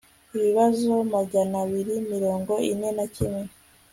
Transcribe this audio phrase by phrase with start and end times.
[0.35, 3.45] ibibazo magana abiri na mirongo ine na kimwe